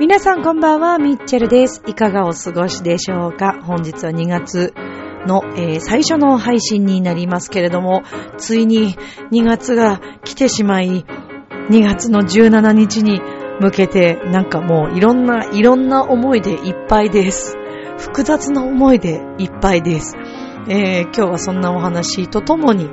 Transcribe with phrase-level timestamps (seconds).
[0.00, 1.82] 皆さんこんばんは、ミッチェルです。
[1.86, 3.60] いかがお過ごしでしょうか？
[3.62, 4.72] 本日は2月
[5.28, 8.02] の、えー最初の配信になりますけれども、
[8.38, 8.96] ついに
[9.30, 11.04] 2月が来てしまい、
[11.70, 13.20] 2月の17日に
[13.60, 17.56] 向けて、なんかもういろんな、いろんな思いでいっぱいです。
[17.98, 20.16] 複雑な思いでいっぱいです。
[20.68, 22.90] えー今日はそんなお話とともに、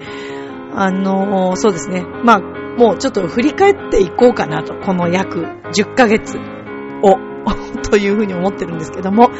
[0.73, 2.05] あのーそうですね。
[2.23, 2.39] まあ、
[2.77, 7.17] もうちょっと振り返っていこうかなと、この約10ヶ月を、
[7.89, 9.31] というふうに思ってるんですけども。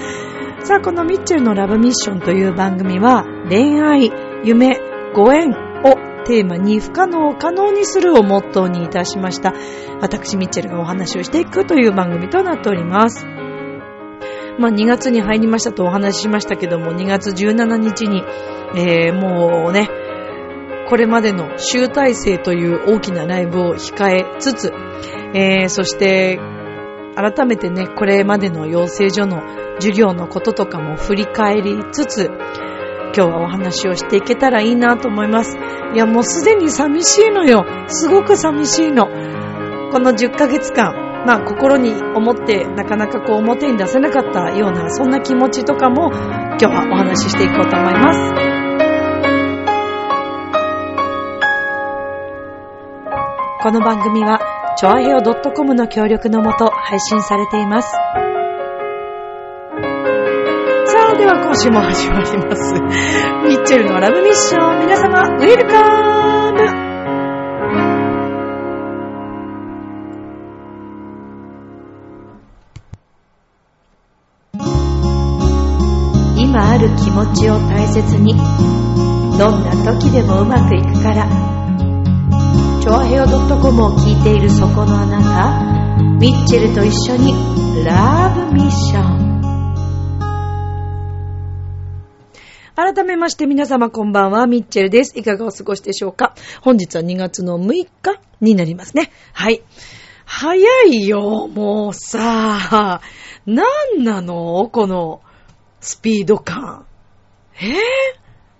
[0.66, 4.12] さあ、このミッチェルのラブミッションという番組は、恋愛、
[4.44, 4.80] 夢、
[5.14, 9.54] ご縁をテーマに不可能を可能にするをモットーにいたしました。
[10.02, 13.28] 私、ミッチェルがお話をしていくという番組となっております。
[14.58, 18.24] まあ、2月に入りましたとお話ししましたけども、2月17日に、
[18.76, 19.88] えー、もうね、
[20.90, 24.74] これまでの集大成という大きなライブを控えつつ、
[25.36, 26.40] えー、そして、
[27.16, 29.42] 改めてね、これまでの養成所の
[29.76, 32.30] 授業のこととかも振り返りつつ、
[33.16, 35.58] 今日はお話をしていけたらいいなと思います。
[35.94, 37.66] いや、もうすでに寂しいのよ。
[37.88, 39.06] すごく寂しいの。
[39.92, 48.56] この10ヶ月間、まあ心に思ってなかなかこう表に出せなかったようなそんな気持ちとかも今日はお話ししていこうと思います。
[53.64, 57.90] この番組は、ちょあへよ .com の協力のもと配信されています。
[57.90, 57.98] さ
[61.14, 62.74] あ、では今週も始まります。
[62.74, 66.60] ミッチェルのラブミッション、皆様、ウェルカム
[76.38, 78.34] 今ある気持ちを大切に、
[79.38, 81.55] どんな時でもうまくいくから。
[82.86, 87.34] チョアヘオ .com を聞いているそこのあなた、ミッチェルと一緒に
[87.84, 89.42] ラブミッション。
[92.76, 95.18] 改めまして皆様こんばんは、ミッチェルです。
[95.18, 96.36] いかがお過ごしでしょうか？
[96.62, 99.12] 本日は2月の6日になりますね。
[99.34, 99.64] はい。
[100.26, 103.02] 早いよ、もうさ。
[103.48, 103.64] な
[103.98, 104.70] んなの？
[104.72, 105.24] この
[105.80, 106.86] スピード感。
[107.60, 107.74] えー、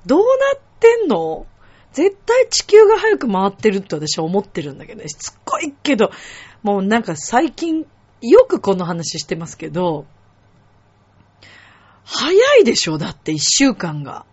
[0.08, 0.26] どうな
[0.58, 1.46] ってんの？
[1.96, 5.08] 絶対地球が早く回ってるって私は思ってるんだけどね。
[5.08, 6.12] しつこいけど、
[6.62, 7.86] もうなんか最近、
[8.22, 10.06] よくこの話してますけど、
[12.04, 14.26] 早いでしょだって一週間が。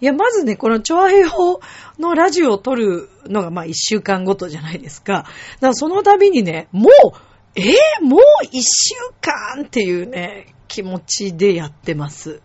[0.00, 1.60] いや、まずね、このチョアヘヨ
[2.00, 5.12] のラジオを撮るのがまあ一週間ごとじゃないですか。
[5.12, 5.28] だか
[5.68, 6.90] らその度にね、もう、
[7.54, 12.42] えー、もう一週間っていうね、気持ちでやってます。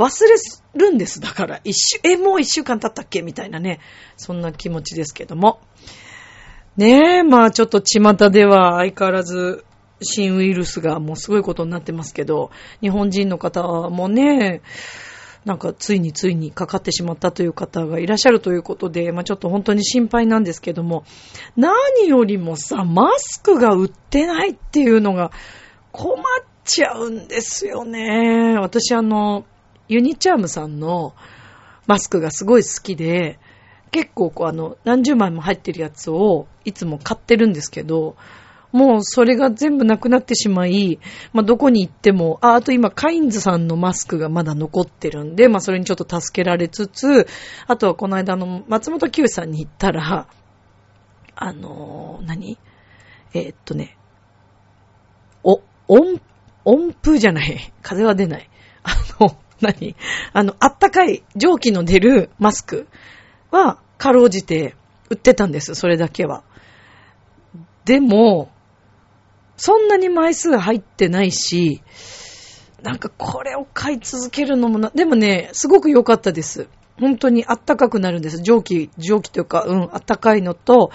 [0.00, 1.20] 忘れるんです。
[1.20, 3.20] だから、一週、え、もう一週間経ったっけ？
[3.20, 3.80] みたいなね。
[4.16, 5.60] そんな気持ちですけども。
[6.76, 9.64] ねえ、まあちょっと巷では相変わらず
[10.00, 12.50] 新ウイルスがもうすごいことになってますけど、
[12.80, 14.62] 日本人の方もね、
[15.44, 21.04] なんかついについにかかってしまったという方がいらっしゃるということで、まあちょっと本当に心配なんですけども、
[21.56, 25.32] 何よりもさ、マスクが売ってないっていうのが
[25.92, 26.24] 困っ
[26.64, 28.56] ちゃうんですよね。
[28.58, 29.44] 私あの、
[29.90, 31.14] ユニチャームさんの
[31.86, 33.40] マスクがすごい好きで、
[33.90, 38.16] 結構こうあの、何十枚も入ってるやつをいつも買ってるんですけど、
[38.70, 41.00] もうそれが全部なくなってしまい、
[41.32, 47.26] まあ、どこに行っても、あ、あと今、カインズさんのマスクがまだ残ってるんで、まあ、それにちょっと助けられつつ、
[47.66, 50.28] あとはこの間の松本九さんに行ったら、
[51.34, 52.58] あのー何？
[53.34, 53.96] えーっとね、
[55.42, 56.20] お、音、
[56.64, 57.72] 音符じゃない。
[57.82, 58.48] 風は出ない。
[58.84, 59.96] あの、 何？
[60.32, 62.86] あの、あったかい蒸気の出るマスク
[63.50, 64.74] は、かろうじて
[65.10, 66.42] 売ってたんです、それだけは。
[67.84, 68.50] でも、
[69.56, 71.82] そんなに枚数入ってないし、
[72.82, 76.68] なんかこれを買い続けるのもな、でもね、すごく良かったです。
[76.98, 78.42] 本当にあったかくなるんです。
[78.42, 80.90] 蒸気、蒸気というか、うん、あったかいのと、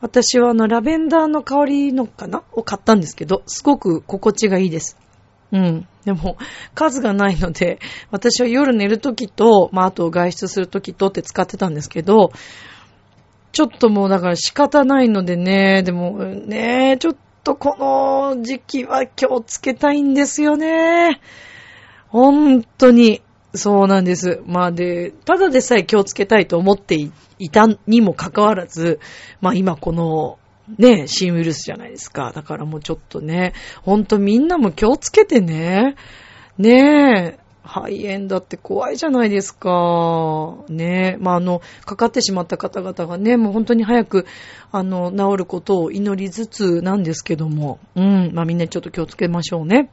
[0.00, 2.42] 私はあの、ラベンダーの香りのかな？
[2.52, 4.98] を買ったんですけど、すごく心地がいいです。
[5.54, 5.88] うん。
[6.04, 6.36] でも、
[6.74, 7.78] 数がないので、
[8.10, 12.32] 私は夜寝るときと、まあ、あと外出するときとって使ってたんですけど、
[13.52, 21.20] ちょっともうだから仕方ないのでね、でもね、ちょっとこの時期は気をつけたいんですよね。
[22.08, 23.22] 本当に。
[23.56, 24.42] そうなんです。
[24.46, 26.96] まあで、ただでさえ気をつけたいと思って
[27.38, 28.98] いたにもかかわらず、
[29.40, 30.40] まあ今この、
[30.78, 32.32] ね、新ウイルスじゃないですか。
[32.34, 33.52] だからもうちょっとね、
[33.82, 35.96] ほんとみんなも気をつけてね。
[36.56, 40.56] ねえ、肺炎だって怖いじゃないですか。
[40.68, 44.26] ねえ、まああの、かかってしまった方々がね、もう本当に早く、
[44.70, 49.90] あの、治ることを祈りつつなんですけども、うん、まあみんなちょっと気をつけましょうね。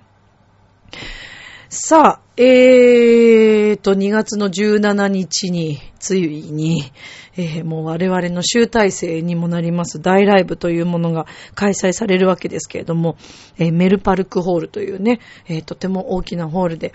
[1.74, 6.92] さあ、えーと、2月の17日に、ついに、
[7.38, 13.16] えー、もう我々の集大成にもなります大ライブというものが開催されるわけですけれども、
[13.58, 16.94] えー、メルパルクホールというね、えー、とても大きなホールで、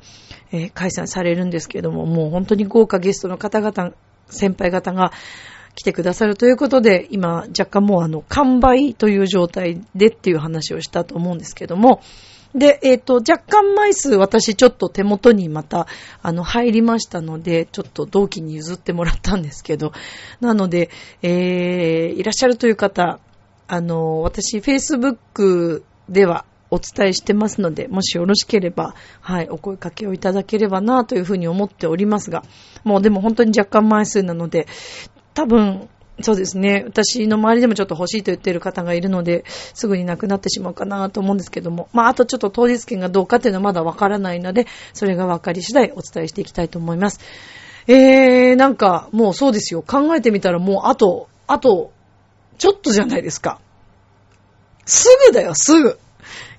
[0.52, 3.94] えー、開催されるんですけれども、もう本当に豪華ゲストの方々、
[4.28, 5.10] 先輩方が
[5.74, 12.02] 来てくださるということで、今若干もうあの、完売という状態でっていう話をしたと思うんですけども、
[12.56, 15.86] で、えっ、ー、と、若干枚数私ちょっと手元にまた、
[16.22, 19.92] あの、入りましたので、ちょっと同期に譲ってもらったんですけど、
[20.40, 20.88] なので、
[21.22, 23.20] えー、いらっしゃるという方、
[23.68, 32.42] あの、私、Facebook ではお伝えしてますので、もしよろしければ、はい、お声かけをいただければなというふうに思っておりますが、
[32.84, 34.66] もうでも本当に若干枚数なので、
[35.34, 35.88] 多分、
[36.22, 36.84] そうですね。
[36.86, 41.88] 私の周りでもちょっと欲しいと言っている方がいるので、すぐになくなってしまうかなと思うんですけども。
[41.92, 47.20] まあ、あとちょっと当日券がどうかっていうのはまだわからないので、それがわかり次第お伝えしていきたいと思います。
[47.86, 49.82] えー、なんか、もうそうですよ。
[49.82, 51.92] 考えてみたらもうあと、あと、
[52.56, 53.60] ちょっとじゃないですか。
[54.86, 55.98] すぐだよ、すぐ。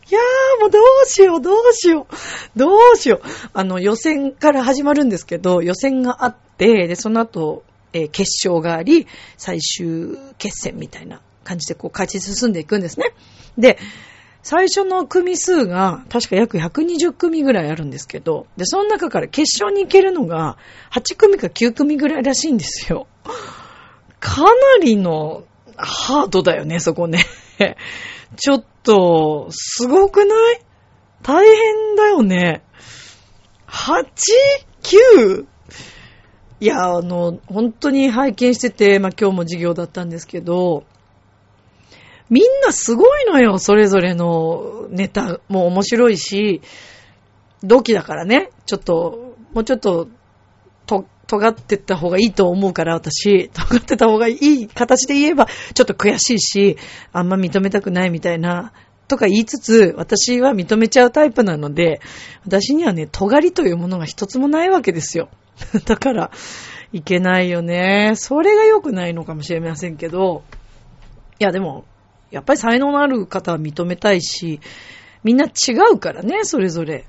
[0.09, 3.21] いやー、もうどうしよう、どうしよう、どうしよう。
[3.54, 7.63] あの、予選から始まるんですけど、予選があって、で、その後、
[7.98, 9.08] えー、決勝があり、
[9.38, 13.14] 最終決戦みたいな感じでこう勝ち進んでいくんですね。
[13.58, 13.78] で、
[14.44, 20.58] 最初の組数が確か約120組ぐらいあるんですけど、で、その中から決勝に行けるのが
[20.92, 23.08] 8組か9組ぐらいらしいんですよ。
[24.20, 24.50] かな
[24.82, 25.44] りの
[25.76, 27.26] ハードだよね、そこね。
[28.38, 30.62] ちょっと、すごくない？
[31.24, 32.64] 大変だよね。
[33.68, 34.06] 8、
[34.82, 35.46] 9?
[36.59, 40.86] いや、あの、本当に拝見してて、まあ、今日も授業だったんですけど、
[42.30, 45.39] みんなすごいのよ、それぞれのネタ。
[45.48, 46.62] も面白いし、
[47.63, 50.07] 同期だからね、ちょっと、もうちょっと、
[50.86, 56.77] と、尖ってった方がいいと思うから、私、尖ってた方がいい形で言えば、ちょっと悔しいし、
[57.12, 58.74] あんま認めたくないみたいな、
[59.07, 62.01] とか言いつつ、私は認めちゃうタイプなので、
[62.45, 65.30] 私にはね、尖りというものが一つもないわけですよ。
[65.86, 66.31] だから、
[66.94, 68.13] いけないよね。
[68.15, 70.44] それが良くないのかもしれませんけど、
[71.39, 71.86] いやでも、
[72.31, 74.59] やっぱり才能のある方は認めたいし、
[75.24, 77.06] みんな違うからね、それぞれ。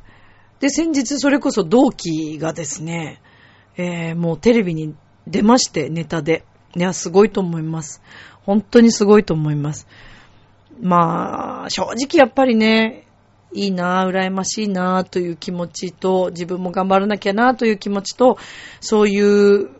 [0.60, 3.20] で、先日それこそ同期がですね、
[3.76, 4.94] えー、もうテレビに
[5.26, 6.44] 出まして、ネタで。
[6.76, 8.02] いや、すごいと思います。
[8.42, 9.86] 本当にすごいと思います。
[10.80, 13.06] まあ、正直やっぱりね、
[13.52, 18.38] いいなぁ、羨ましいなぁという気持ちと、自分も頑張らなきゃなぁという気持ちと、
[18.80, 19.70] そういう、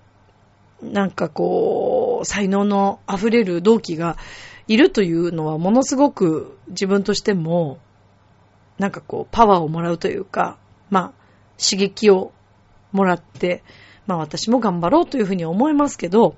[0.82, 4.16] なんかこう、才能の溢れる同期が
[4.68, 7.78] いるというのは、ものすごく自分としても、
[8.78, 11.12] なんかこう、パワーをもらうというか、まあ、
[11.62, 12.32] 刺激を
[12.92, 13.62] もらって、
[14.06, 16.34] まあ私も頑張ろうというふうに思いますけど、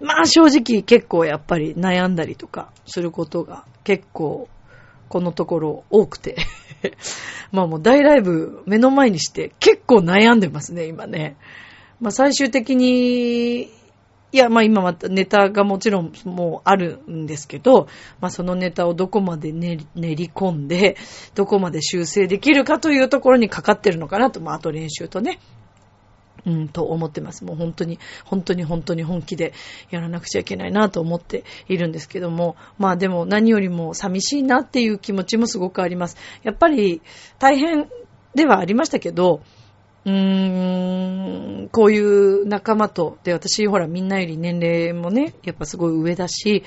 [0.00, 4.48] まあ正直結構やっぱり悩んだりとかすることが結構
[5.12, 6.36] このところ多くて
[7.52, 11.36] まあもう大ライブ目の前にして結構悩んでますね、今ね。
[12.00, 13.68] まあ最終的に、い
[14.32, 17.88] や、まあ今またネタがもちろんもうあるんですけど、
[18.22, 20.96] まあそのネタをどこまで練り込んで、
[21.34, 25.40] どこまで修正できるかというところにかかってるのかなと、まああと練習とね、
[26.44, 27.44] うん、と思ってます。
[27.44, 29.52] もう本当に、本当に本当に本気で
[29.90, 36.16] やらなくちゃいけないなと思っているんですけども、まあでも何よりも寂しいなっていう気持ちもすごくあります。
[36.42, 37.00] やっぱり
[37.38, 37.88] 大変
[38.34, 39.42] ではありましたけど、
[40.04, 46.64] うーん、こういう仲間と、で、私、ほら、みんなより年齢もね、やっぱすごい上だし、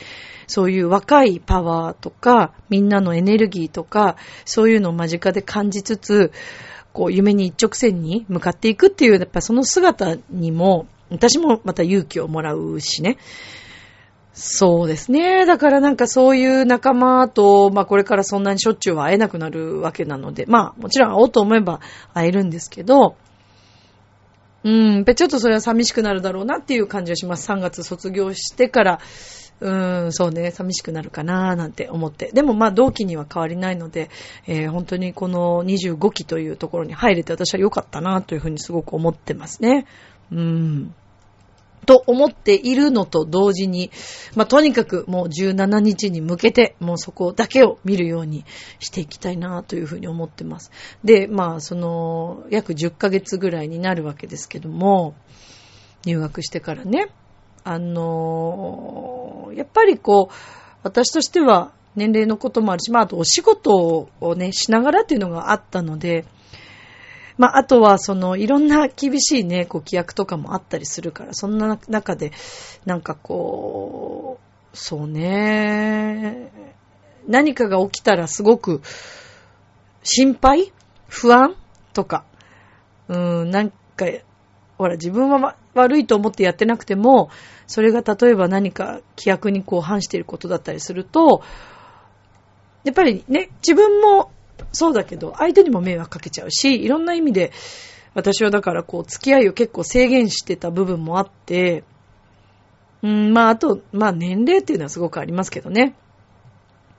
[0.48, 4.16] そういう若いパワーとか、みんなのエネルギーとか、
[4.46, 6.32] そういうのを間近で感じつつ、
[6.96, 13.18] こう、夢に一直線に向かっていくっていう、やっぱその姿にも、私もまた勇気をもらうしね。
[14.34, 15.46] そうですね。
[15.46, 21.82] だからなんかそういう仲間と、まあこれからそんなにしょっちゅうは会えなくなるわけなので、まあもちろん会おうと思えば
[22.14, 23.18] 会えるんですけど、
[24.64, 27.50] うん、ちょっとそれは寂しくなるだろうなっていう感じがします。
[27.52, 29.00] 3月卒業してから、
[29.62, 32.32] うーん、そうね、寂しくなるかなーなんて思って。
[32.34, 34.10] でもまあ同期には変わりないので、
[34.48, 39.86] えー、本当にこの25期というところに入れて私は良かったなというふうにすごく思ってますね。
[40.32, 40.96] うーん。
[41.86, 43.92] と思っているのと同時に、
[44.36, 48.44] まあ、とにかくもう17日に向けて、もうそこだけを見るように
[48.80, 50.72] していきたいなというふうに思ってます。
[51.04, 55.14] で、まあ、その、約10ヶ月ぐらいになるわけですけども、
[56.06, 57.10] 入学してからね、
[57.66, 60.34] あのー、やっぱりこう、
[60.84, 66.26] 私としては年齢のこともあるし、まあ、あとお仕事をね、しながらっていうのがあったので、
[67.38, 72.32] まあ、あとは、その、いろんな厳しいね、こう、規約とかもあったりするから、そんな中で、
[72.86, 74.40] なんかこ
[74.74, 76.52] う、そうね、
[77.28, 78.82] 何かが起きたらすごく、
[80.04, 80.72] 心配
[81.08, 81.56] 不安
[81.94, 82.24] とか、
[83.10, 84.06] うん、なんか、
[84.78, 87.30] ほら、自分は悪いと思ってやってなくても、
[87.68, 91.44] それが例えば何か規約にこう反していることだったりすると、
[92.84, 94.32] やっぱりね、自分も
[94.72, 97.52] そうだけど、相手にも迷惑かけちゃうし、いろんな意味で、
[98.14, 101.84] 私はだからこう、付き合いを結構制限してた部分もあって、
[103.02, 105.96] うん、まあ、あと、まあ、年齢っていうのはすごくありますけどね。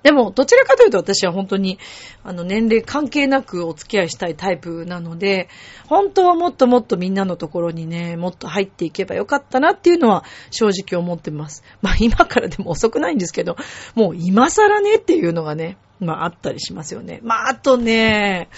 [0.06, 1.80] でも、どちらかというと私は本当に、
[2.22, 5.48] あの、年齢関係なくお付き合いしたいタイプなので、
[5.88, 10.22] 本当はもっともっとみんなのところにね、もっと入っていけばよかったなっていうのは
[10.52, 11.64] 正直思ってます。
[11.82, 13.56] まあ、今からでも遅くないんですけど、
[13.96, 17.18] もう今更ねっていうのがね、まあ、あったりしますよね。
[17.24, 18.48] まあ、あとね、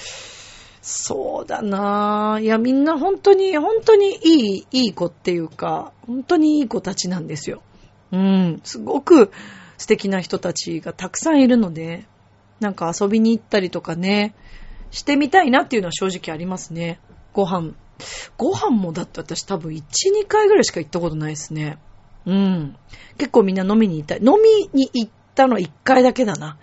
[0.83, 2.43] そうだなぁ。
[2.43, 7.63] いや、みんな本当に、本当にいい、いい子っていうか、本当にいい子たちなんですよ。
[8.13, 9.31] うん、すごく、
[9.79, 12.05] 素敵な人たちがたくさんいるので、
[12.61, 14.35] なんか遊びに行ったりとかね、
[14.91, 17.01] してみたいなっていうのは正直ありますね。
[17.33, 17.73] ご飯。
[18.37, 21.79] ご飯もだって私多分1、2回ぐらいしか行ったことないですね。
[22.27, 22.77] うん。
[23.17, 24.17] 結構みんな飲みに行った。
[24.17, 26.59] 飲みに行ったの1回だけだな。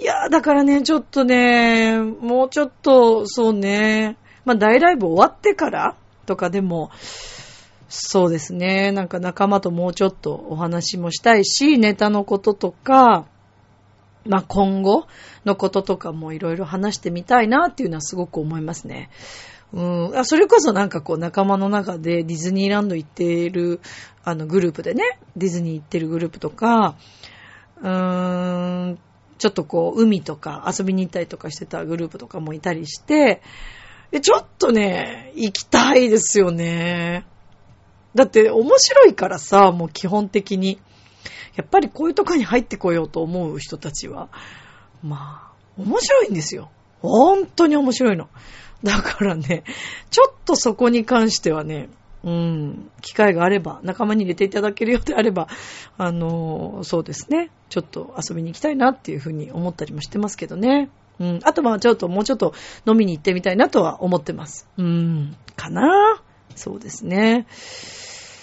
[0.00, 6.90] いやー、だからね、ちょっとね、もうちょっと、そうね、まあ大ライブ終わってからとかでも、
[7.88, 8.92] そうですね。
[8.92, 13.26] なんか仲間ともうちょっとお話もしたいし、ネタのこととか、
[14.26, 15.06] まあ、今後
[15.46, 19.08] のこととかもいろいろ話してみたいなっていうのはすごく思いますね。
[19.72, 23.80] うん、あそれこそなんかこう仲間の中でディズニーランド行ってる
[24.24, 26.96] あのグループでね、ディズニー行ってるグループとか、
[27.80, 28.98] うーん、
[29.38, 33.40] ちょっとこう海とか遊びに行ったりとかしてたグループとかもいたりして、
[34.20, 37.26] ちょっとね、行きたいですよね。
[38.18, 40.80] だって面白いからさ、もう基本的に。
[41.54, 44.28] やっぱりこういうとこに入ってこようと思う人たちは、
[45.02, 46.70] まあ、面白いんですよ。
[47.00, 48.28] 本当に面白いの。
[48.84, 49.64] だからね、
[50.10, 51.88] ちょっとそこに関してはね、
[52.22, 55.48] うん、機会があれば、仲間に入れていただけるようであれば、
[55.96, 60.90] あの、そうですね、ちょっと遊びに行きたいなっていうふうに思ったりもしてますけどね。
[61.20, 62.54] うん、あとまあちょっともうちょっと
[62.86, 64.68] 飲みに行ってみたいなとは思ってます。
[64.76, 66.22] うん、かな
[66.58, 67.46] そうですね。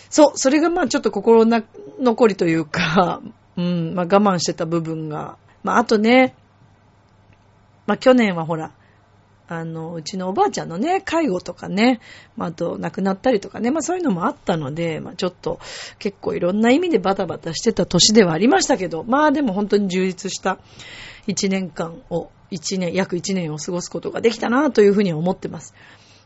[0.10, 1.63] そう、それがまあちょっと心な
[2.00, 3.22] 残りというか、
[3.57, 6.36] うん、まあ我慢してた部分が、まああとね、
[7.86, 8.72] まあ去年はほら、
[9.48, 12.00] あの、うちのおばあちゃんのね、介護とかね、
[12.36, 15.60] まあ、あと亡くなったりとかね、まあそういうのもあったので、まあちょっと
[16.00, 20.57] 結構いろんな意味でバタバタしてた年ではありましたけど、まあでも本当に充実した
[21.27, 25.74] 一年間を、一年、約一年を過ごすことができたなというふうに思ってます。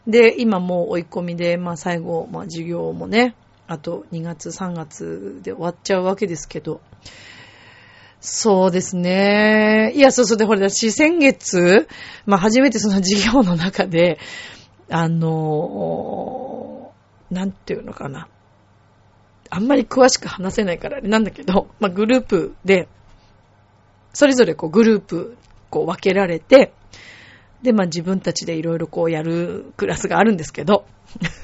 [0.09, 3.35] で、今もう追い込みで、まあ最後、まあ授業もね、
[3.67, 6.81] あと2月3月で終わっちゃうわけですけど、
[8.21, 9.93] そうですね。
[9.95, 11.87] いや、そうそうで、ほら、私、先月、
[12.25, 14.19] まあ、初めてその授業の中で、
[14.89, 16.91] あの、
[17.31, 18.27] なんていうのかな。
[19.51, 22.87] あんまり詳しく話せないからあれなんだけど、まあ、グループで、
[24.13, 25.37] それぞれこうグループ、
[25.69, 26.73] こう分けられて、
[27.61, 30.85] で、まあ自分たちでいろいろこうやるクラスがあるんですけど、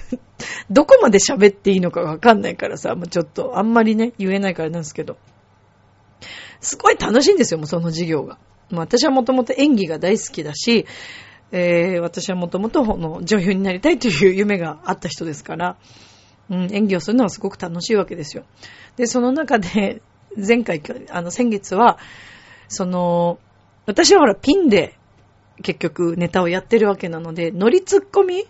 [0.70, 5.18] どこまで喋っていいのかわかんないからさ、もうちょっとあんまりね、言えないからなんですけど、
[6.62, 8.38] すごい楽しいんですよ、もうその授業が。
[8.72, 10.86] もう私はもともと演技が大好きだし、
[11.52, 12.82] えー、私はもともと
[13.22, 15.78] 女優になりたいという夢があった人ですから、
[16.50, 18.44] うん、演技をするのはすごく楽しいわけですよ。
[18.98, 20.02] で、その中で、
[20.36, 20.82] 前回、
[21.12, 21.98] あの、先月は、
[22.68, 23.40] その、
[23.86, 24.98] 私はほら、ピンで、
[25.62, 28.46] 結局、ネタをやってるわけなので、乗りツッコミ？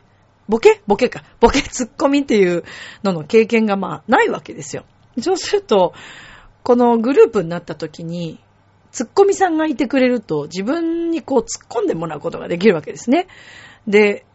[0.48, 0.82] ボケ？
[0.88, 1.24] ボケか。
[1.40, 2.64] ボケツッコミっていう
[3.04, 4.86] のの経験がまあ、ないわけですよ。
[5.22, 5.94] そうすると、
[6.64, 8.40] このグループになった時に、
[8.92, 13.28] ツッコミさんがいてくれると、自分にこう突っ込んでもらうことができるわけですね。
[13.88, 14.26] で、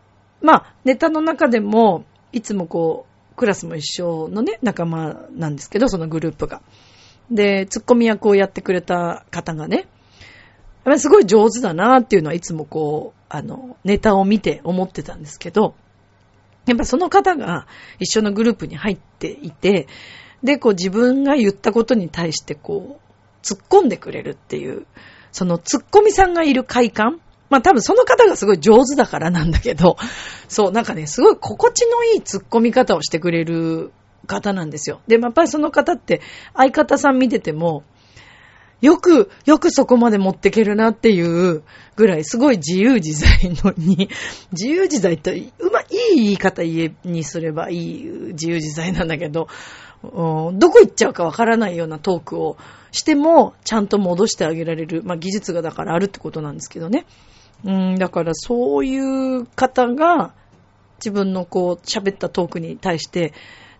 [0.43, 6.63] まあ、ネタの中でも、いつもこう、クラスも一緒のね、仲間なんですけど、そのグループが。
[7.31, 9.89] で、ツッコミ役をやってくれた方がね、
[10.99, 15.75] すごい上手だなっていうのはいつもこう、あの、ネタを見て思ってたんですけど、
[16.67, 17.67] やっぱその方が
[17.99, 19.87] 一緒のグループに入っていて、
[20.43, 24.87] で、こう自分が言ったことに対してこう、突っ込んでくれるっていう、
[25.33, 27.21] その突っ込みさんがいる快感
[27.51, 29.97] まあ多分その方がすごい上手だからなんだけど、
[30.49, 33.93] そう、なんかね、すごい心地のいい突っ込み方をしてくれる
[34.27, 35.01] 方なんですよ。
[35.09, 36.21] で、まあやっぱりその方って
[36.55, 37.83] 相方さん見てても、
[38.81, 41.63] よく、よくそこまで持ってけるなっていう
[41.97, 43.29] ぐらい、すごい自由自在
[43.65, 44.09] のに、
[44.53, 45.85] 自由自在って、うま、い
[46.15, 49.49] い言い方言えにすればいい自由自在なんだけど、
[50.03, 52.57] どこ行っちゃうかわからないようなトークを
[52.91, 57.05] しても、ちゃんと戻してあげられる、まあ技術がだからあるってことなんですけどね。
[57.65, 60.33] うん、だからそういう方が、
[60.99, 63.33] 自分のこう、喋ったトークに対して、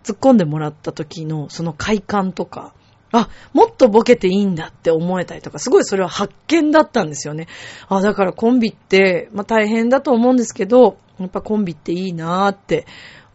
[0.03, 2.73] 突っ込んでもらった時の、その快感とか、
[3.11, 7.47] あ、もっとボケていいんだって思えたりとか、すごいそれは発見だったんですよね。
[7.89, 12.85] あ、だからコンビって、まあ大変だと思うんですけど、やっぱコンビっていいなーって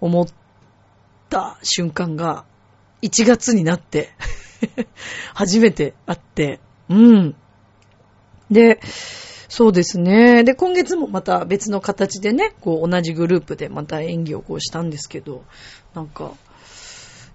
[0.01, 0.27] 思っ
[1.29, 2.45] た瞬間が、
[3.03, 4.11] 1月になって
[5.35, 7.37] 初めて会って、うん。
[8.51, 8.81] で、
[9.49, 10.45] そうですね。
[10.45, 15.45] で、今月もまた別の形でね、こう同じグループでまた演技をこうしたんですけど、
[15.95, 16.33] なんか、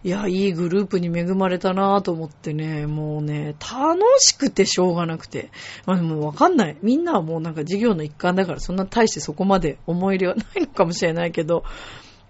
[0.03, 5.51] いや、いいグループに恵まれたなぁと思ってね、もうね、楽しくてしょうがなくて。
[5.85, 6.77] まあでもわかんない。
[6.81, 11.63] みんなはもうなんか授業の一環だからそんな大してそこまで思い入れはないのかもしれないけど、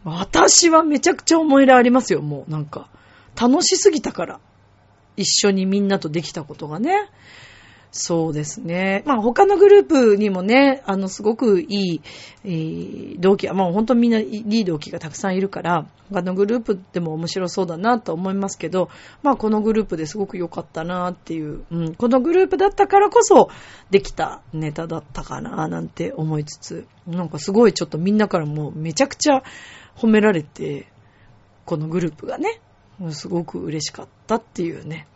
[0.04, 2.90] 私はめちゃくちゃ思い入れありますよ、もうなんか。
[3.40, 4.40] 楽しすぎたから。
[5.16, 7.10] 一緒にみんなとできたことがね。
[7.94, 9.04] そうですね。
[9.06, 12.02] まあ他のグループにもね、あのすごくいい、
[12.46, 18.90] えー、同期、まあ本当みんないい同期がたくさんいるから、他のグループでも面白そうだなと思いますけど、
[19.24, 23.50] まあこのグループですごく良かったなっていう、うん、このグループだったからこそ
[23.90, 29.44] できたネタだったかななんて思いつつ、なんかすごいちょっとみんなからもうめちゃくちゃ
[29.98, 30.88] 褒められて、
[31.66, 32.62] このグループがね、
[33.10, 35.08] すごく嬉しかったっていうね、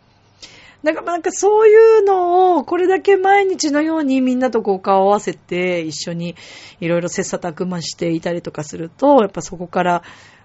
[0.86, 6.36] だかなんかそういうのを、これだけ毎日のようにみんなとこう顔を合わせて、一緒に
[6.78, 10.02] いろいろ切磋琢磨していたりとかすると、やっぱそこから、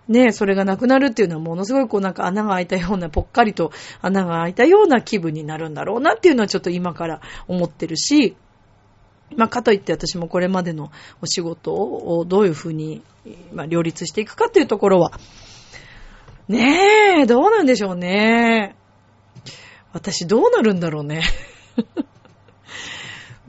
[0.07, 8.35] ね、それがなくなるっていうのはものすごいこうなんか穴が開いたような、ぽっかりと穴が開いたような気分になるんだろうなっていうのはちょっと今から思ってるし、
[9.35, 13.03] まあ、かといって私もこれまでのお仕事をどういうふうに、
[13.53, 15.11] まあ、両立していくかっていうところは、
[16.47, 18.75] ねえ、どうなんでしょうね。
[19.93, 21.21] 私どうなるんだろうね。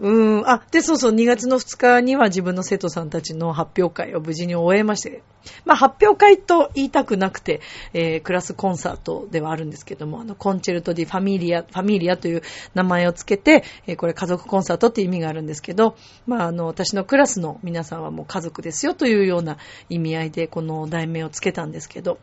[0.02, 0.48] うん。
[0.48, 5.22] あ、で、そうそう、2月の2日には自分の生徒さんたちの発表会を無事に終えまして、
[5.64, 7.60] まあ、発表会と言いたくなくて、
[7.92, 12.42] えー、クラスコンサートではあるんですけども、あの、 Concerto di Famiglia、Famiglia という
[12.74, 15.94] 名前をつけて、えー、これ家族コンサートって意味があるんですけど、
[16.26, 22.18] まあ、あの、私のクラスの皆さんはもう家族ですよというような意味合いで、この題名をつけたんですけど、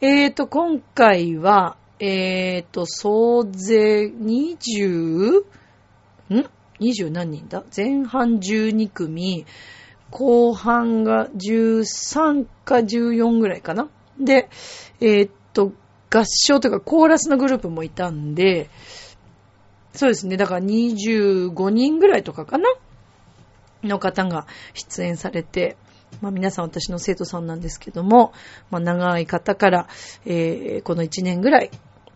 [0.00, 5.40] えーと、今回は、えっ、ー、と、総勢20、
[6.30, 6.46] ん
[6.80, 7.64] ?20 何人だ？
[7.74, 9.46] 前半12組、
[10.10, 13.88] 後半が13か14ぐらいかな？
[14.18, 14.48] で、
[15.00, 15.72] えー、っと、
[16.10, 18.70] 合唱というかコーラスのグループもいたんで、
[19.92, 20.36] そうですね。
[20.36, 22.68] だから25人ぐらいとかかな？
[23.84, 25.76] の方が出演されて、
[26.20, 28.32] まあ皆さん私の生徒さんなんですけども、
[28.70, 29.88] まあ長い方から、
[30.24, 31.70] えー、この1年ぐらい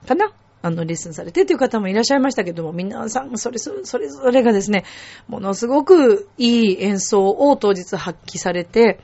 [0.06, 4.84] かなあの、レッスンされてという方もいらっしゃいましたけども、皆さん、それ、それぞれがですね、
[5.28, 9.00] ものすごくいい演奏を当日発揮されて、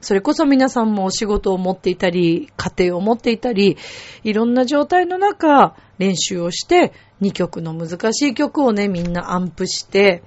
[0.00, 3.78] それこそ皆さんもお仕事を持っていたり、家庭を持っていたり、
[4.24, 10.22] いろんな状態の中、練習をして、2曲の難しい曲をね、みんなアンプして、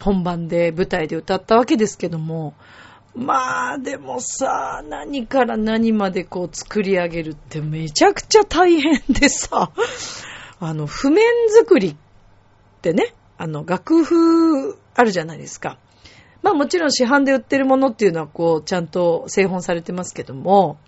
[0.00, 2.54] 本番で舞台で歌ったわけですけども、
[3.18, 9.72] まあ、でもさ、何から何までこう作り上げるってめちゃくちゃ大変でさ、
[10.60, 11.96] あの、譜面作りっ
[12.80, 15.78] てね、あの、楽譜あるじゃないですか。
[16.42, 20.78] まあもちろん市販で売ってるものっていうのはこう、ちゃんと製本されてますけども、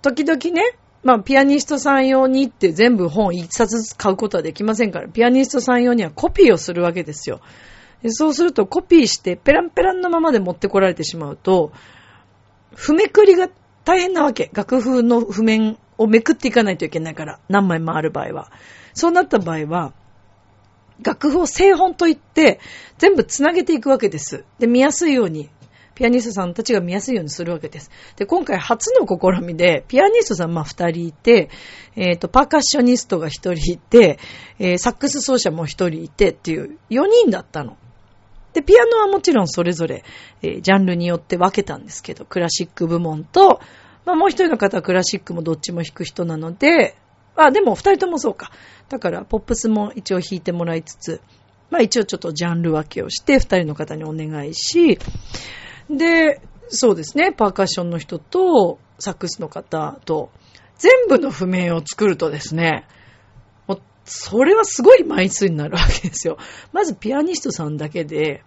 [0.00, 7.40] 時々ね、まあピアニストさん用にって全部本一冊ずつ買うことはできませんから、ピアニストさん用にはコピーをするわけですよ。
[8.08, 11.72] そうするとコピーしてペランペランのままで持ってこられてしまうと、
[12.74, 13.48] 譜めくりが
[13.84, 14.50] 大変なわけ。
[14.52, 18.50] 楽譜の譜面をめくっていかないといけないから、何枚もある場合は。
[18.94, 19.92] そうなった場合は、
[21.02, 22.60] 楽譜を製本と言って、
[22.98, 24.44] 全部つなげていくわけです。
[24.58, 25.50] で、見やすいように、
[25.94, 27.90] ピアニストさんたちが見やすいようにするわけです。
[28.16, 31.50] で、今回初の試みで、ピアニストさんまあ二人いて、
[31.96, 34.18] えっ、ー、と、パーカッショニストが一人いて、
[34.58, 37.76] えー、サックス奏者も一人いてっていう4人だったの。
[38.52, 40.04] で、ピアノはもちろんそれぞれ、
[40.42, 43.60] えー、ジャンルによって分けたんですけど、クラシック部門と、
[44.04, 46.96] まあもう一人の方はクラシックもどっちも弾く人なので、
[47.36, 48.50] あ、でも二人ともそうか。
[48.88, 51.20] だから、ポップスも一応弾いてもらいつつ、
[51.70, 54.98] まあ一応ちょっとジャンル分けをして、二人の方にお願いし、
[55.88, 60.30] で、そうですね、パーカッションの人と、サックスの方と、
[60.78, 62.86] 全部の譜面を作るとですね、
[64.04, 66.38] それはすごい枚数になるわけですよ。
[66.72, 68.42] まずピアニストさんだけで、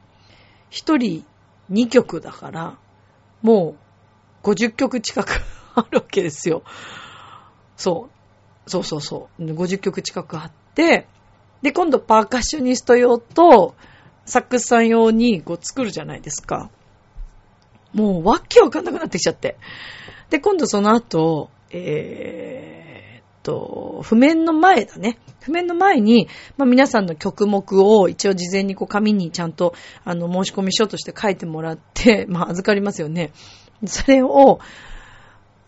[0.69, 1.25] 一人
[1.69, 2.77] 二曲だから、
[3.41, 3.75] も
[4.43, 5.41] う50曲近く
[5.75, 6.63] あるわけですよ。
[7.77, 8.69] そう。
[8.69, 9.43] そうそうそう。
[9.43, 11.07] 50曲近くあって、
[11.61, 13.75] で、今度パーカッショニスト用と、
[14.25, 16.69] サックスさん用にこう作るじゃないですか。
[17.93, 19.57] もうわけわかんなくなってきちゃって。
[20.29, 22.52] で、今度その後、えー、
[23.43, 25.19] と、譜面の前だね。
[25.41, 26.27] 譜面の前に、
[26.57, 29.75] まあ、皆さんの曲目を一応事前にこう紙にちゃんと
[30.05, 33.31] あの申し込み書として書いてもらって、 まあ預かりますよね。
[33.85, 34.59] それを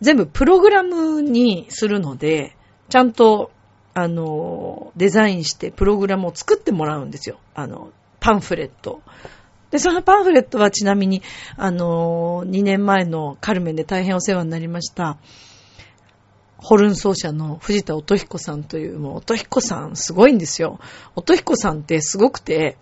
[0.02, 2.56] 全部プログラムにするので、
[2.90, 3.52] ちゃんと
[3.94, 7.40] あの、デザインしてプログラムを作ってもらうんですよ。
[7.54, 9.02] あの、パンフレット。
[9.72, 11.22] で、そのパンフレットはちなみに、
[11.56, 15.18] あの、2年前のカルメンで大変お世話になりました。
[16.58, 20.80] ホルン奏者の藤田音彦さんという、もう音彦さんすごいんですよ。
[21.16, 22.78] 音彦さんってすごくて、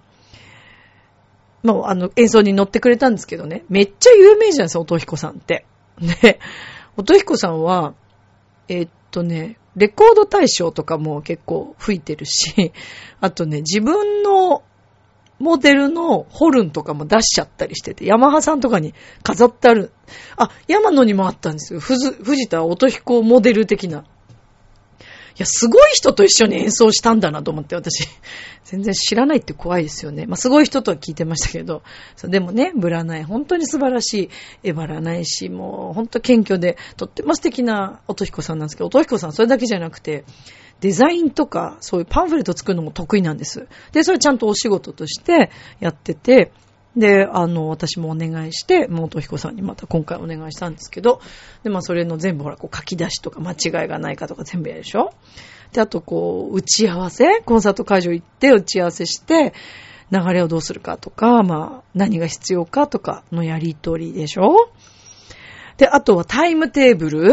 [1.63, 5.65] もうあの演奏に乗ってくれたんですけどね、めっちゃ有名じゃないですか、音彦さんって。
[6.21, 6.39] で、
[6.97, 7.93] 音彦さんは、
[8.67, 12.71] えー、っとね、レコード大賞とかも結構吹いてるし、
[13.21, 14.61] あとね、自分の
[15.39, 18.93] モデルのホルンとかも出しちゃったりしてて、ヤマハさんとかに
[19.23, 19.91] 飾ってある。
[20.37, 21.79] あ、山野にもあったんですよ。
[21.79, 24.05] 藤田音彦モデル的な。
[25.35, 28.07] いや、すごい人と一緒に演奏したんだなと思って、私、
[28.65, 30.25] 全然知らないって怖いですよね。
[30.27, 31.81] まあ、すごい人とは聞いてましたけど、
[32.15, 34.29] そうでもね、ブラナイ、本当に素晴らしい、
[34.63, 40.23] えばらないし、もう、本当謙虚で、とっても素敵な音彦さんなんですけど、音彦さんそれだけじゃなくて、
[40.81, 43.67] デザインとか、そういうパンフレット作るのも得意なんです。
[43.91, 46.51] で、それちゃんとお仕事としてやってて、
[46.95, 51.21] で、あの、私もお願いして、元彦さんにまた今回お願いしたんですけど、
[51.63, 55.11] で、まあそれの全部ほら、こう書き出しとか間違いがないかとか全部やるでしょ？
[55.71, 59.53] で、あとこう、打ち合わせコンサート会場行って打ち合わせして、
[60.11, 64.69] 流れをどうするかとか、まあ、何が必要かとかのやりとりでしょ？
[65.77, 67.31] で、あとはタイムテーブル。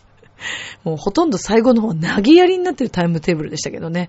[0.84, 4.08] もうほとんど最後の方投げやりになってるタイムテーブルでしたけどね。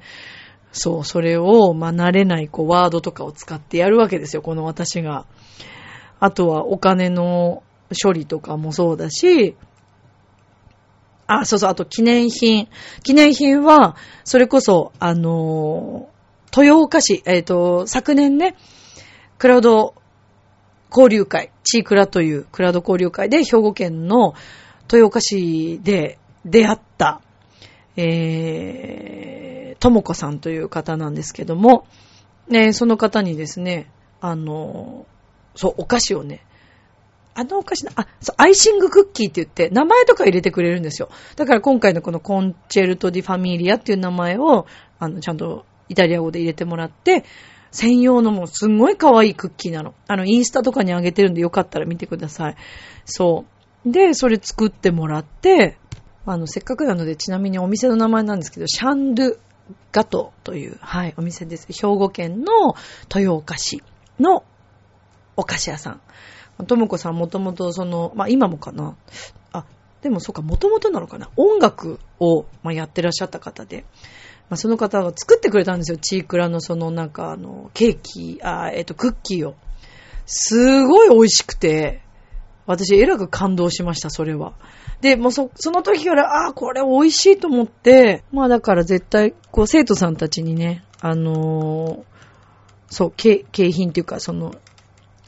[0.71, 5.25] そう、それを、ま、慣れない、こう、ワードとかを使ってやるわけですよ、この私が。
[6.19, 7.63] あとは、お金の
[8.01, 9.56] 処理とかもそうだし、
[11.27, 12.67] あ、そうそう、あと記念品。
[13.03, 16.10] 記念品は、それこそ、あの
[16.56, 18.56] 豊岡市、えっ、ー、と、昨年ね、
[19.38, 19.93] クラウド
[20.89, 24.34] 交流会、チークラというクラウド交流会で兵庫県の
[24.84, 27.21] 豊岡市で出会った、
[27.97, 31.86] えー、ともこさんという方なんですけども、
[32.47, 35.05] ね、その方にですね、あの、
[35.55, 36.45] そう、お菓子をね、
[37.33, 41.10] あのお菓子な、あ、そう、アイシングクッキーって言って、名前とか入れてくれるんですよ。
[41.36, 44.65] だから今回のこのコンチェルト・ディ・ファミリアっていう名前を、
[44.99, 47.25] あの、ちゃんとイタリア語で入れてもらって、
[47.71, 49.93] 専用のもうすんごい可愛いクッキーなの。
[50.07, 52.55] あの、インスタとかにあげてるんでよかったら見てください。
[53.05, 53.45] そ
[53.86, 53.91] う。
[53.91, 55.77] で、それ作ってもらって、
[56.34, 59.38] あの、せっかくなので、ちなみにお店の名前なんですけど、シャンドゥ
[59.92, 61.68] ガトという、はい、お店です。
[61.72, 62.76] 兵庫県の
[63.13, 63.84] 豊岡市
[64.20, 64.44] の
[65.36, 66.02] お菓子屋さん。
[66.66, 68.96] ともこさんもともとその、まあ今もかな。
[69.52, 69.66] あ、
[70.02, 71.30] でもそうか、もともとなのかな。
[71.38, 73.86] 音楽を、まあ、やってらっしゃった方で。
[74.50, 75.98] まあ、その方が作ってくれたんですよ。
[75.98, 79.56] チークラのそのなんかあの、ケーキ、あえっ、と、クッキーを。
[80.26, 82.02] すごい美味しくて、
[82.66, 84.54] 私、えらく感動しました、それは。
[85.01, 92.03] で、もうそ、その時から、ああ、これ美味しいと思って、まあだから絶対、こう、生徒さんたちにね、あのー、
[92.89, 94.55] そう、景品っていうか、その、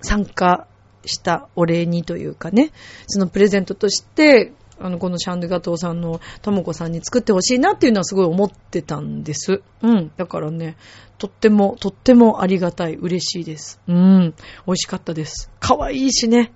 [0.01, 0.65] 参加
[1.05, 2.71] したお礼にというかね、
[3.07, 9.61] そのプレゼントとして、あの、このシャンドゥガトーさんのともこさんに作ってほしいなっていうのはすごい思ってたんです。
[9.81, 10.11] うん。
[10.15, 10.77] だからね、
[11.17, 13.79] とっても、とってもありがたい、嬉しいです。
[13.87, 14.33] うん。
[14.65, 15.51] 美味しかったです。
[15.59, 16.53] 可愛いしね。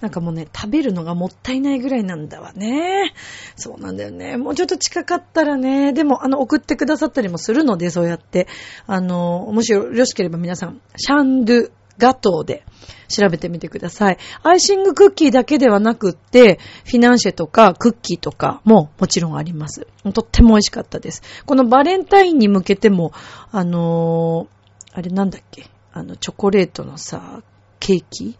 [0.00, 3.12] なんかもうね、食べるのがもったいないぐらいなんだわね。
[3.56, 4.36] そうなんだよね。
[4.36, 8.48] もうちょっと近かったらね、でも、あの、送ってくださったりもするので、そうやって。
[8.86, 12.64] あの、もしよろしければ皆さん、シャンドゥガトーで
[13.08, 14.18] 調べてみてください。
[14.42, 19.86] アイシングクッキーだけではなくって、フィナンシェとかクッキーとかももちろんあります。
[20.14, 21.22] とっても美味しかったです。
[21.44, 23.12] このバレンタインに向けても、
[23.52, 24.48] あの、
[24.94, 25.66] あれなんだっけ？
[25.92, 27.42] あの、チョコレートのさ、
[27.80, 28.38] ケーキ？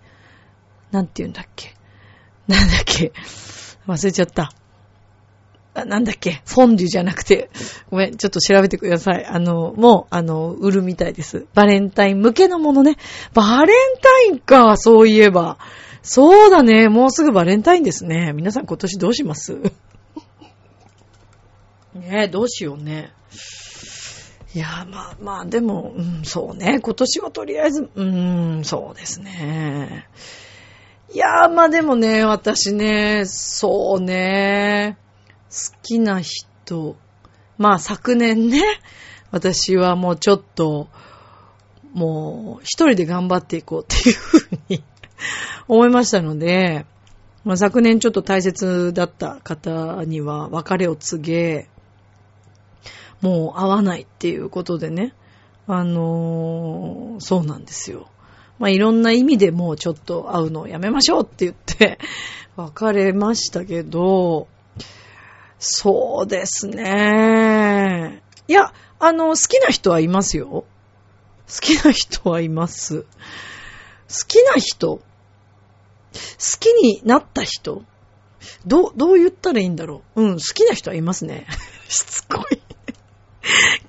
[0.91, 1.75] なんて言うんだっけ？
[2.49, 3.13] なんだっけ？
[3.87, 4.53] 忘れちゃった。
[5.87, 6.43] なんだっけ？
[6.47, 7.49] フォンデュじゃなくて、
[7.91, 9.25] ごめん、ちょっと調べてください。
[9.25, 11.47] あの、もう、あの、売るみたいです。
[11.55, 12.97] バレンタイン向けのものね。
[13.35, 15.59] バレンタインか、そういえば。
[16.03, 18.33] そうだね、もうすぐバレンタインですね。
[18.33, 19.59] 皆さん今年どうします？
[21.95, 23.13] ねえ、どうしようね。
[24.55, 26.81] いや、まあまあ、でも、うん、そうね。
[26.81, 30.09] 今年はとりあえず、うーん、そうですね。
[31.13, 34.97] いやー、まあでもね、私ね、そうね。
[35.51, 36.95] 好きな人。
[37.59, 38.63] まあ昨年ね、
[39.33, 40.87] 私はもうちょっと、
[41.95, 44.85] もう一人で頑張っていこうっていうふうに
[45.67, 46.87] 思いましたので、
[47.43, 51.69] まあ、昨年ちょっと大切だった方には別れを告げ、
[53.21, 55.13] もう会わないっていうことでね、
[55.67, 58.07] あのー、そうなんですよ。
[58.61, 61.99] まあ、いろんな意味でもうちょっと会うのをやめましょうって言って
[62.57, 64.47] 別れましたけど、
[65.59, 68.23] そうですね。
[68.47, 70.47] いや、あの、好きな人はいますよ。
[70.51, 70.67] 好
[71.61, 73.03] きな人はいます。
[73.03, 73.07] 好
[74.29, 75.03] きな人好
[76.59, 77.85] きになった人
[78.67, 81.47] どう、どう言ったらいいんだろううん、好きな人はいますね。
[81.89, 82.61] しつこい。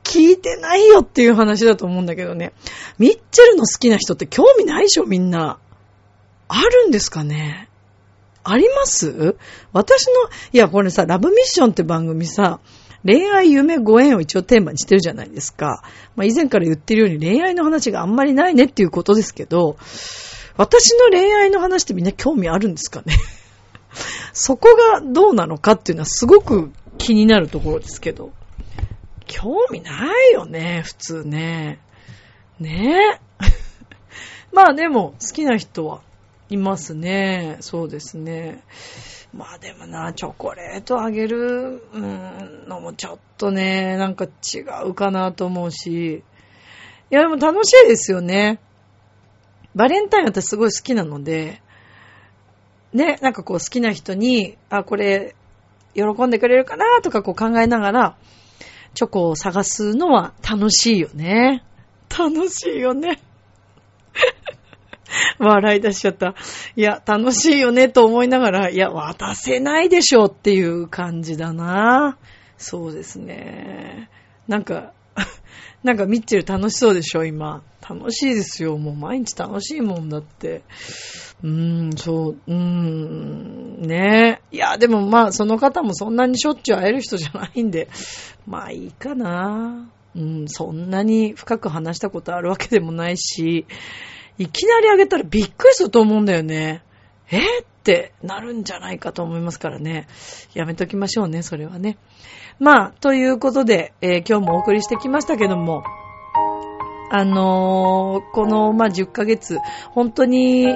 [0.03, 2.53] 聞いてないよっていう話だと思うんだけどね。
[2.99, 5.59] ミッチェルの好きな人って興味ないでしょ、みんな。
[6.47, 7.69] あるんですかね？
[8.43, 9.35] あります？
[9.71, 10.13] 私の、
[10.51, 12.59] いや、これさ、ラブミッションって番組さ、
[13.05, 15.83] 恋愛、夢、ご縁を一応テーマにしてるじゃないですか。
[16.15, 19.77] まあ、以前から言ってるように恋愛の話があんまりないねっていうことですけど、
[20.57, 23.15] 私の恋愛の話ってみんな興味あるんですかね？
[24.33, 28.31] そこがどうなのかっていうのはすごく気になるところですけど。
[29.31, 31.79] 興味ないよね、普通ね。
[32.59, 33.45] ねえ。
[34.51, 36.01] まあでも、好きな人は
[36.49, 37.55] いますね。
[37.61, 38.61] そうですね。
[39.33, 46.15] まあでもな、チョコレートあげる、うん、のもちょっとね、なんか違うかなと思うし。
[46.17, 46.23] い
[47.09, 48.59] やでも楽しいですよね。
[49.73, 51.61] バレンタイン私すごい好きなので、
[52.91, 55.35] ね、なんかこう好きな人に、あ、これ、
[55.93, 58.17] 喜んでくれるかなとかこう考えながら、
[58.93, 61.63] チョコを探すのは楽しいよね。
[62.09, 63.21] 楽しいよね。
[65.39, 66.35] 笑い出しちゃった。
[66.75, 72.17] いや、楽しいよねと思いながら、いや、渡せないでしょっていう感じだな。
[72.57, 74.09] そうですね。
[74.47, 74.93] なんか、
[75.83, 77.63] なんかミッチェル楽しそうでしょ、今。
[77.87, 78.77] 楽しいですよ。
[78.77, 80.61] もう毎日楽しいもんだって。
[81.43, 87.87] うーん、そう、うーん、ねいや、でもまあ、その方もそんなにしょっちゅう会える人じゃないんで、
[88.45, 89.89] まあいいかな。
[90.13, 93.65] うん、そんなに深く話したことあるわけでもないし、
[94.37, 96.83] いきなりあげたらびっくりすると思うんだよね。
[97.29, 100.07] えってなるんじゃないかと思いますからね。
[100.53, 101.97] やめときましょうね、それはね。
[102.59, 105.83] まあ、ということで、えー、今日もお送りしてきましたけども、
[107.09, 109.57] あのー、この、まあ、10ヶ月、
[109.91, 110.67] 本当に、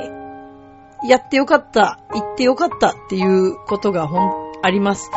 [1.07, 4.31] やってよかった、行ってよかったっていうことがほん、
[4.61, 5.11] あります。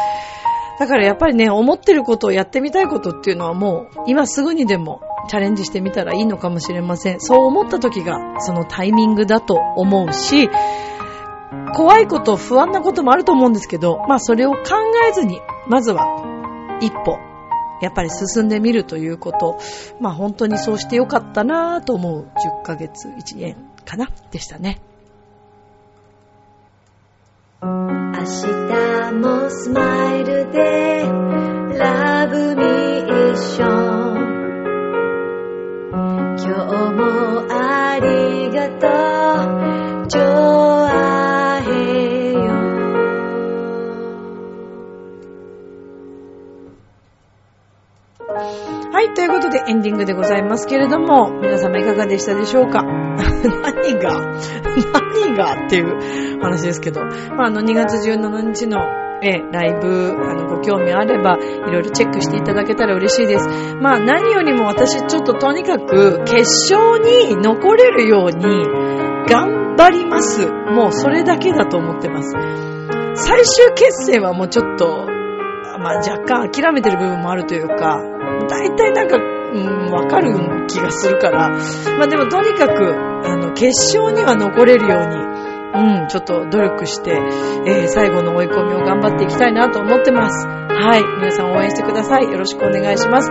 [0.79, 7.21] だからやっぱりね、思ってることをやってみたいことっていうのはもう、今すぐにでもチャレンジしてみたらいいのかもしれません。
[7.21, 10.49] そう思った時が、そのタイミングだと思うし、
[11.75, 14.61] 怖いこと、不安なこともあると思うんですけど、まあそれを考
[15.09, 16.07] えずに、まずは、
[16.81, 17.19] 一歩、
[17.81, 19.59] やっぱり進んでみるということ、
[20.01, 24.81] まあ本当にそうしてよかったなぁと思う10ヶ月、1年かな、でしたね。
[28.19, 31.03] 明日もスマイルで
[31.79, 34.19] ラブミッション。
[36.37, 39.08] 今日もありがとう。
[48.99, 52.83] はい、ということでエンディングでございますけれども、皆様いかがでしたでしょうか？
[52.83, 54.11] 何が？
[55.23, 58.81] 何がっていう話ですけど、まあ、あの、2月17日の
[59.23, 63.49] えライブ、あの、ご興味あれば、いろいろチェックしていただけたら嬉しいです。
[63.81, 68.65] まあ、何よりも私、ちょっととにかく、決勝に残れるように、
[69.29, 70.45] 頑張ります。
[70.51, 72.33] もう、それだけだと思ってます。
[73.15, 75.08] 最終決戦はもうちょっと、
[75.79, 78.01] まあ、若干諦めてる部分もあるというか、
[78.49, 81.51] 大体なんか、うん、わかる気がするから。
[81.51, 85.29] まあでもとにかく、あの、決勝には残れるように、
[86.01, 87.13] うん、ちょっと努力して、
[87.67, 90.47] えー最後の追い込みを頑張っていきたいなと思ってます。
[90.47, 91.03] はい。
[91.19, 92.25] 皆さん応援してください。
[92.25, 93.31] よろしくお願いします。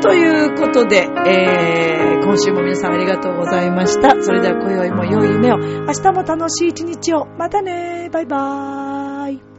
[0.00, 4.22] ということで、えー、今週も皆さんありがとうございました。
[4.22, 7.26] それでは今宵も良い夢を、明日も楽しい一日を。
[7.38, 9.53] またねバイバーイ。